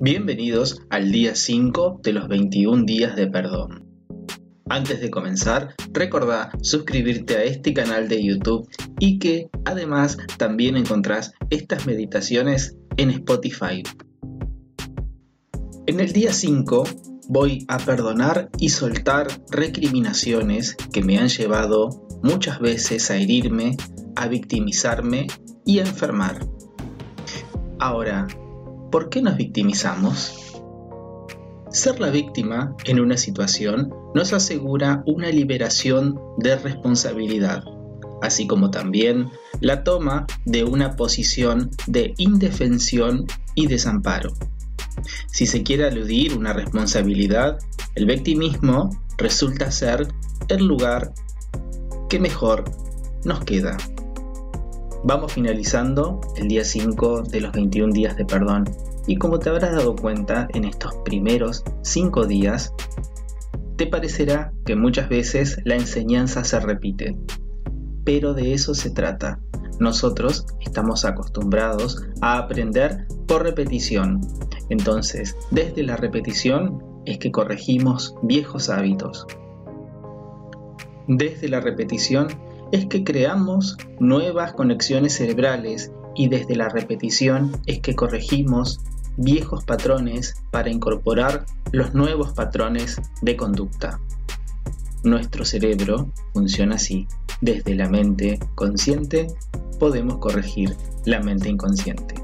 [0.00, 3.84] Bienvenidos al día 5 de los 21 días de perdón.
[4.68, 8.68] Antes de comenzar, recordá suscribirte a este canal de YouTube
[9.00, 13.82] y que además también encontrás estas meditaciones en Spotify.
[15.88, 16.84] En el día 5
[17.26, 23.76] voy a perdonar y soltar recriminaciones que me han llevado muchas veces a herirme,
[24.14, 25.26] a victimizarme
[25.66, 26.46] y a enfermar.
[27.80, 28.28] Ahora,
[28.90, 30.54] ¿por qué nos victimizamos?
[31.70, 37.62] Ser la víctima en una situación nos asegura una liberación de responsabilidad,
[38.22, 39.30] así como también
[39.60, 44.30] la toma de una posición de indefensión y desamparo.
[45.26, 47.58] Si se quiere aludir una responsabilidad,
[47.94, 50.08] el victimismo resulta ser
[50.48, 51.12] el lugar
[52.08, 52.64] que mejor
[53.24, 53.76] nos queda.
[55.04, 58.64] Vamos finalizando el día 5 de los 21 días de perdón
[59.06, 62.74] y como te habrás dado cuenta en estos primeros 5 días,
[63.76, 67.16] te parecerá que muchas veces la enseñanza se repite,
[68.04, 69.38] pero de eso se trata.
[69.78, 74.20] Nosotros estamos acostumbrados a aprender por repetición.
[74.68, 79.26] Entonces, desde la repetición es que corregimos viejos hábitos.
[81.06, 82.26] Desde la repetición
[82.72, 88.80] es que creamos nuevas conexiones cerebrales y desde la repetición es que corregimos
[89.16, 94.00] viejos patrones para incorporar los nuevos patrones de conducta.
[95.02, 97.06] Nuestro cerebro funciona así.
[97.40, 99.28] Desde la mente consciente
[99.78, 102.14] podemos corregir la mente inconsciente.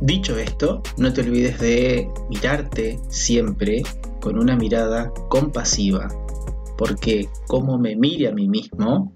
[0.00, 3.82] Dicho esto, no te olvides de mirarte siempre
[4.20, 6.08] con una mirada compasiva
[6.76, 9.12] porque como me mire a mí mismo,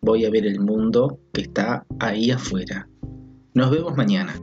[0.00, 2.88] voy a ver el mundo que está ahí afuera.
[3.54, 4.34] Nos vemos mañana.